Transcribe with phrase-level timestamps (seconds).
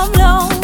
[0.00, 0.57] Oh.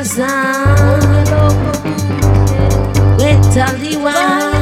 [0.00, 0.24] corazón,
[3.58, 4.59] all the igual.